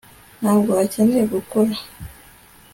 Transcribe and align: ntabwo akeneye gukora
ntabwo 0.41 0.71
akeneye 0.83 1.23
gukora 1.33 1.73